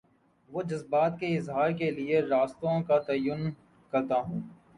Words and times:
وہ 0.49 0.61
جذبات 0.63 1.19
کے 1.19 1.27
اظہار 1.37 1.69
کے 1.71 1.91
لیے 1.91 2.21
راستوں 2.21 2.81
کا 2.83 2.99
تعین 2.99 3.49
کرتا 3.93 4.19
ہے۔ 4.29 4.39